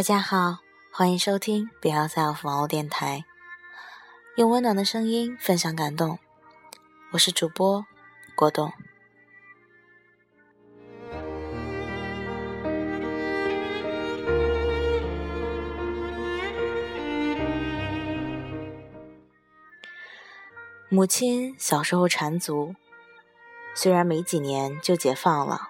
[0.00, 0.60] 大家好，
[0.90, 3.26] 欢迎收听 Be Yourself 网络电台，
[4.34, 6.18] 用温暖的声音分享感动。
[7.10, 7.84] 我是主播
[8.34, 8.72] 郭栋。
[20.88, 22.74] 母亲小时候缠足，
[23.74, 25.68] 虽然没几年就解放了，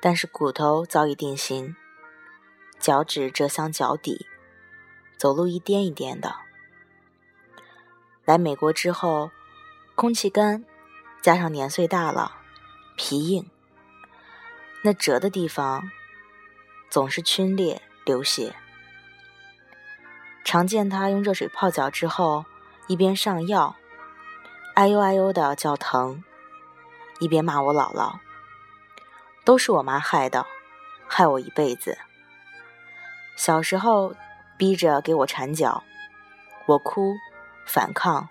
[0.00, 1.76] 但是骨头早已定型。
[2.82, 4.26] 脚趾折向脚底，
[5.16, 6.34] 走路一颠一颠的。
[8.24, 9.30] 来美国之后，
[9.94, 10.64] 空气干，
[11.22, 12.38] 加上年岁大了，
[12.96, 13.48] 皮硬，
[14.82, 15.92] 那折的地方
[16.90, 18.56] 总是皲裂流血。
[20.42, 22.44] 常见他用热水泡脚之后，
[22.88, 23.76] 一边上药，
[24.74, 26.24] 哎呦哎呦的叫疼，
[27.20, 28.18] 一边骂我姥姥
[29.46, 30.44] ：“都是我妈害的，
[31.06, 31.96] 害我一辈子。”
[33.36, 34.14] 小时候，
[34.56, 35.82] 逼着给我缠脚，
[36.66, 37.14] 我哭，
[37.66, 38.28] 反抗，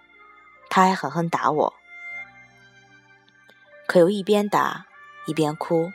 [0.70, 1.74] 他还狠狠打我。
[3.88, 4.86] 可又一边打
[5.28, 5.92] 一边哭，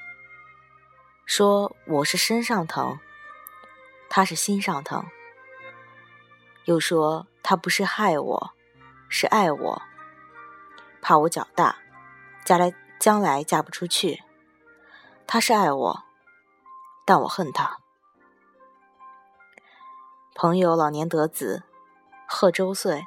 [1.24, 2.98] 说我是身上疼，
[4.10, 5.06] 他是心上疼。
[6.64, 8.52] 又说他不是害我，
[9.08, 9.82] 是爱我，
[11.00, 11.76] 怕我脚大，
[12.44, 14.22] 将来将来嫁不出去。
[15.26, 16.02] 他是爱我，
[17.06, 17.78] 但我恨他。
[20.38, 21.62] 朋友老年得子，
[22.28, 23.06] 贺周岁，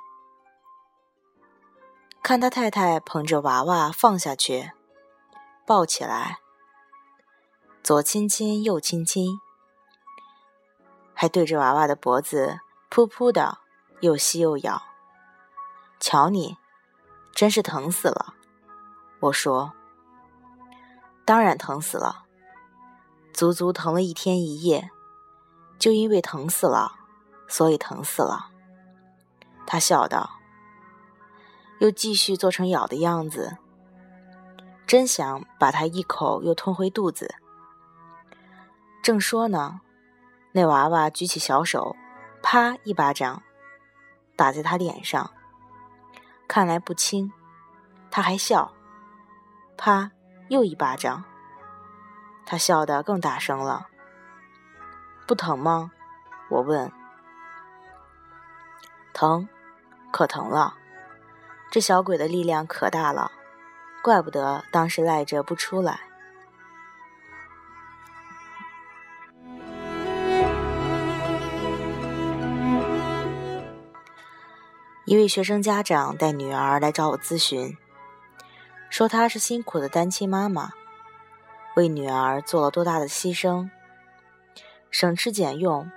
[2.24, 4.72] 看他太太捧着娃娃放下去，
[5.64, 6.40] 抱起来，
[7.84, 9.40] 左亲亲右亲亲，
[11.14, 13.60] 还对着娃娃的脖子噗噗的
[14.00, 14.82] 又吸又咬。
[16.00, 16.58] 瞧你，
[17.32, 18.34] 真是疼死了。
[19.20, 19.74] 我说，
[21.26, 22.26] 当然疼死了，
[23.32, 24.90] 足足疼了一天一夜，
[25.78, 26.96] 就因为疼死了。
[27.50, 28.52] 所以疼死了，
[29.66, 30.30] 他笑道，
[31.80, 33.58] 又继续做成咬的样子，
[34.86, 37.36] 真想把他一口又吞回肚子。
[39.02, 39.82] 正说呢，
[40.52, 41.96] 那娃娃举起小手，
[42.44, 43.42] 啪一巴掌
[44.36, 45.32] 打在他脸上，
[46.48, 47.32] 看来不轻，
[48.12, 48.72] 他还笑，
[49.76, 50.12] 啪
[50.50, 51.24] 又一巴掌，
[52.46, 53.88] 他笑得更大声了。
[55.26, 55.92] 不疼吗？
[56.50, 56.92] 我问。
[59.20, 59.50] 疼，
[60.14, 60.76] 可疼了！
[61.70, 63.30] 这小鬼的力量可大了，
[64.02, 66.00] 怪不得当时赖着不出来。
[75.04, 77.76] 一位学生家长带女儿来找我咨询，
[78.90, 80.72] 说她是辛苦的单亲妈妈，
[81.76, 83.70] 为女儿做了多大的牺牲，
[84.90, 85.92] 省吃俭用，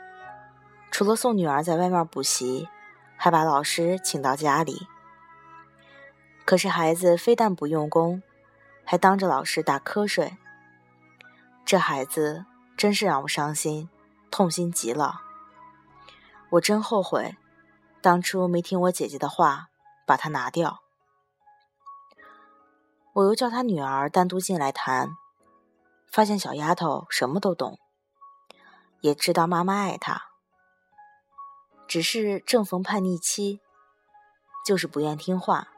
[0.91, 2.69] 除了送女儿在外面补习。
[3.25, 4.89] 还把老师请到家里，
[6.45, 8.21] 可是孩子非但不用功，
[8.85, 10.37] 还当着老师打瞌睡。
[11.65, 12.45] 这孩子
[12.77, 13.89] 真是让我伤心，
[14.29, 15.21] 痛心极了。
[16.51, 17.37] 我真后悔，
[18.01, 19.69] 当初没听我姐姐的话，
[20.05, 20.81] 把他拿掉。
[23.13, 25.11] 我又叫他女儿单独进来谈，
[26.11, 27.79] 发现小丫头什么都懂，
[29.01, 30.32] 也知道妈妈爱她。
[31.93, 33.61] 只是正逢叛逆期，
[34.65, 35.69] 就是不愿听话。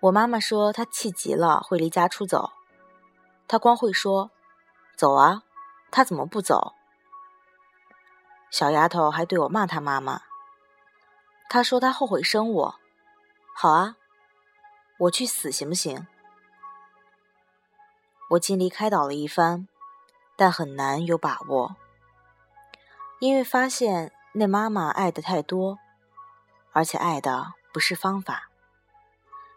[0.00, 2.52] 我妈妈说她气急了会离家出走，
[3.48, 4.30] 她光会说
[4.94, 5.42] “走啊”，
[5.90, 6.74] 她怎么不走？
[8.50, 10.20] 小丫头还对我骂她妈妈，
[11.48, 12.74] 她说她后悔生我。
[13.56, 13.96] 好啊，
[14.98, 16.06] 我去死行不行？
[18.32, 19.66] 我尽力开导了一番，
[20.36, 21.76] 但很难有把握。
[23.20, 25.78] 因为发现那妈妈爱的太多，
[26.72, 28.48] 而且爱的不是方法，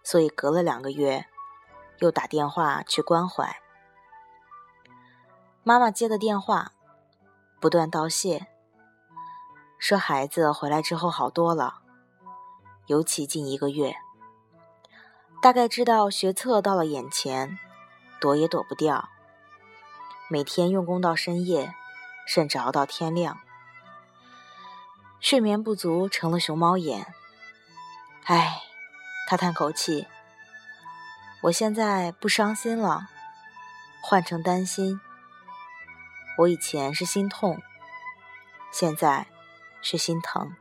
[0.04, 1.28] 所以隔了两个月，
[2.00, 3.56] 又打电话去关怀。
[5.64, 6.74] 妈妈接的电话，
[7.62, 8.48] 不断道谢，
[9.80, 11.84] 说孩子回来之后好多了，
[12.88, 13.96] 尤其近一个月，
[15.42, 17.58] 大概知道学测到了眼前，
[18.20, 19.08] 躲也躲不掉，
[20.28, 21.74] 每天用功到深夜，
[22.28, 23.40] 甚至熬到天亮。
[25.24, 27.08] 睡眠不足成了熊猫眼，
[28.26, 28.62] 唉，
[29.26, 30.06] 他叹口气。
[31.44, 33.08] 我现在不伤心了，
[34.02, 35.00] 换成担心。
[36.38, 37.62] 我以前是心痛，
[38.70, 39.26] 现在
[39.82, 40.54] 是心疼。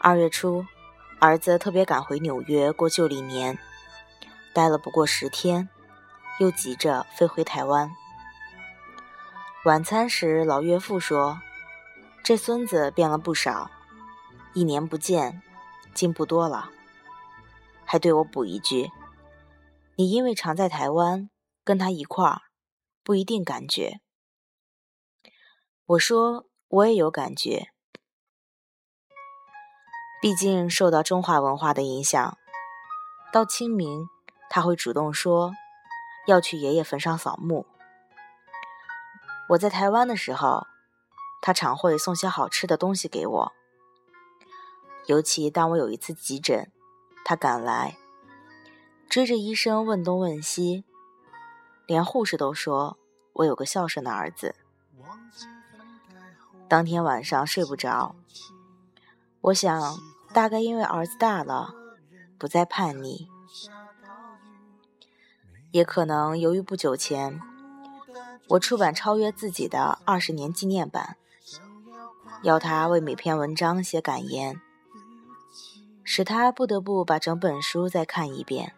[0.00, 0.64] 二月初，
[1.18, 3.58] 儿子特别赶回纽约过旧历年，
[4.52, 5.68] 待了不过十天，
[6.38, 7.90] 又急着飞回台湾。
[9.64, 11.40] 晚餐时，老岳父说
[12.24, 13.70] ：“这孙子变了不少，
[14.54, 15.42] 一年不见，
[15.94, 16.70] 进步多了。”
[17.84, 18.90] 还对我补一句
[19.96, 21.28] ：“你因为常在台湾，
[21.64, 22.40] 跟他一块儿，
[23.04, 24.00] 不一定感觉。”
[25.86, 27.68] 我说：“我也有感觉。”
[30.22, 32.38] 毕竟受到中华文化的影响，
[33.32, 34.06] 到清明
[34.50, 35.54] 他会主动说
[36.26, 37.64] 要去爷爷坟上扫墓。
[39.50, 40.66] 我在台湾的时候，
[41.40, 43.52] 他常会送些好吃的东西给我。
[45.06, 46.70] 尤其当我有一次急诊，
[47.24, 47.96] 他赶来，
[49.08, 50.84] 追着医生问东问西，
[51.86, 52.98] 连护士都说
[53.34, 54.56] 我有个孝顺的儿子。
[56.68, 58.16] 当天晚上睡不着。
[59.40, 59.96] 我想，
[60.34, 61.72] 大概因为儿子大了，
[62.36, 63.29] 不再叛逆，
[65.70, 67.40] 也可能由于不久前
[68.48, 71.16] 我出版超越自己的二十年纪念版，
[72.42, 74.60] 要他为每篇文章写感言，
[76.02, 78.74] 使他不得不把整本书再看一遍，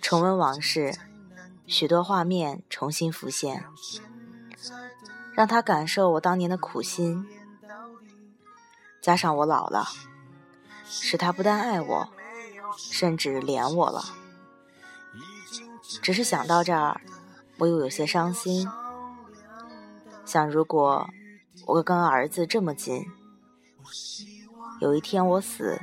[0.00, 0.96] 重温往事，
[1.66, 3.64] 许多画面重新浮现，
[5.34, 7.28] 让他感受我当年的苦心。
[9.02, 9.86] 加上我老了，
[10.86, 12.08] 使他不但爱我，
[12.78, 14.02] 甚至怜我了。
[16.02, 17.00] 只是想到这儿，
[17.58, 18.68] 我又有些伤心。
[20.24, 21.08] 想如果
[21.66, 23.04] 我跟儿子这么近，
[24.80, 25.80] 有一天我死，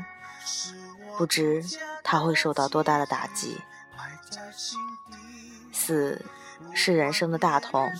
[1.18, 1.64] 不知
[2.04, 3.62] 他会受到多大的打击。
[5.72, 6.24] 死
[6.74, 7.92] 是人生的大痛。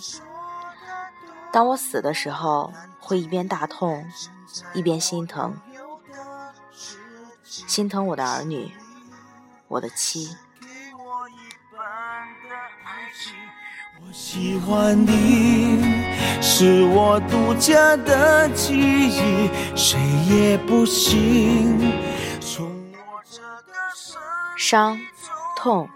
[1.52, 4.04] 当我死的时候，会一边大痛。
[4.72, 5.56] 一边心疼，
[7.44, 8.72] 心疼我的儿女，
[9.66, 10.36] 我的妻。
[14.14, 15.82] 喜欢你，
[16.40, 21.92] 是我独家的记忆，谁也不行。
[24.56, 24.96] 伤、
[25.56, 25.90] 痛、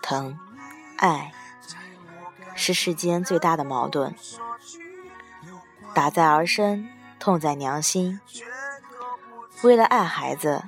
[0.00, 0.38] 疼、
[0.96, 1.30] 爱，
[2.54, 4.14] 是世间最大的矛盾，
[5.92, 6.88] 打在儿身。
[7.18, 8.18] 痛在娘心，
[9.62, 10.62] 为了爱孩子，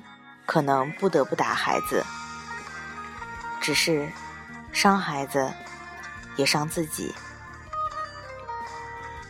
[0.45, 2.05] 可能不得不打孩子。
[3.59, 4.07] 只是
[4.71, 5.51] 伤孩子，
[6.35, 7.13] 也伤自己。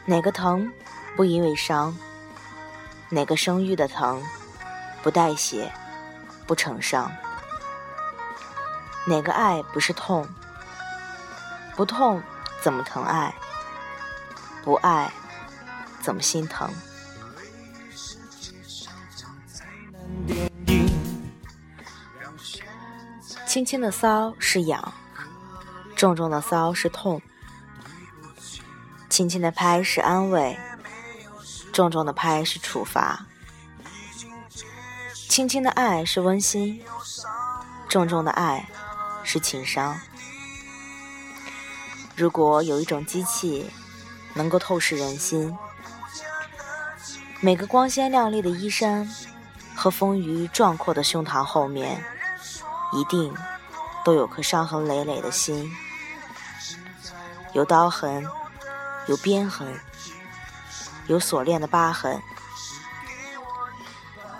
[0.05, 0.71] 哪个疼
[1.15, 1.95] 不因为伤？
[3.09, 4.21] 哪个生育的疼
[5.01, 5.71] 不带血，
[6.47, 7.11] 不成伤？
[9.05, 10.27] 哪个爱不是痛？
[11.75, 12.21] 不痛
[12.61, 13.33] 怎么疼爱？
[14.63, 15.11] 不爱
[16.01, 16.69] 怎么心疼？
[23.45, 24.93] 轻轻的骚是痒，
[25.95, 27.19] 重重的骚是痛；
[29.09, 30.57] 轻轻的拍是安慰，
[31.71, 33.25] 重重的拍是处罚；
[35.29, 36.81] 轻轻的爱是温馨，
[37.87, 38.69] 重重的爱
[39.23, 39.99] 是情伤。
[42.15, 43.69] 如果有一种机器
[44.33, 45.57] 能够透视人心，
[47.39, 49.09] 每个光鲜亮丽的衣衫
[49.75, 52.03] 和丰腴壮阔的胸膛后面。
[52.95, 53.33] 一定
[54.03, 55.71] 都有颗伤痕累累的心，
[57.53, 58.25] 有刀痕，
[59.07, 59.79] 有鞭痕，
[61.07, 62.21] 有锁链的疤痕。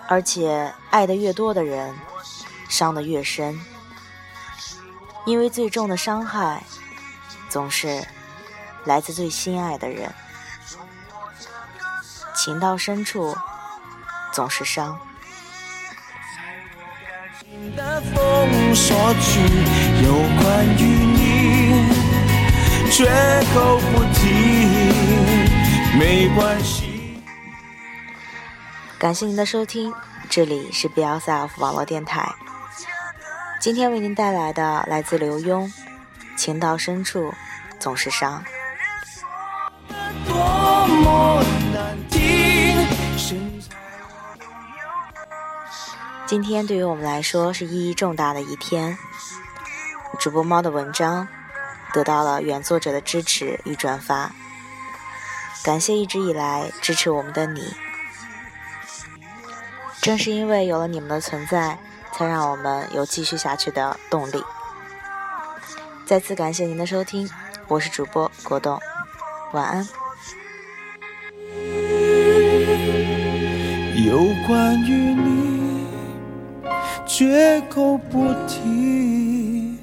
[0.06, 1.96] 而且爱的越多的人，
[2.68, 3.58] 伤的越深，
[5.24, 6.62] 因为最重的伤害，
[7.48, 8.06] 总是
[8.84, 10.14] 来自最心爱的人。
[12.34, 13.34] 情到深处，
[14.30, 15.00] 总是伤。
[17.76, 19.40] 的风说句
[20.04, 21.84] 有关于你，
[22.90, 23.04] 绝
[23.54, 24.22] 口不提，
[25.98, 27.20] 没关系。
[28.98, 29.92] 感谢您的收听，
[30.30, 32.32] 这里是 BLSF 网络电台。
[33.60, 35.66] 今天为您带来的来自刘墉，
[36.36, 37.32] 《情到深处
[37.78, 38.42] 总是伤》。
[40.26, 41.42] 多么
[46.34, 48.98] 今天对于我们来说是意义重大的一天。
[50.18, 51.28] 主播猫的文章
[51.92, 54.32] 得到了原作者的支持与转发，
[55.62, 57.72] 感谢一直以来支持我们的你。
[60.02, 61.78] 正是因为有了你们的存在，
[62.12, 64.42] 才让我们有继续下去的动力。
[66.04, 67.30] 再次感谢您的收听，
[67.68, 68.76] 我是主播果冻，
[69.52, 69.88] 晚安。
[74.04, 75.43] 有关于你，
[77.06, 79.78] 绝口不提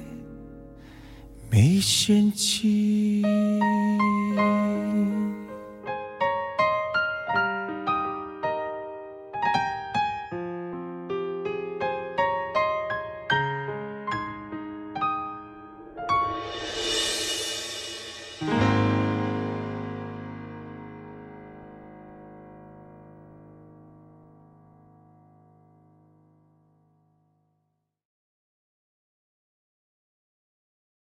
[1.48, 3.22] 没嫌弃。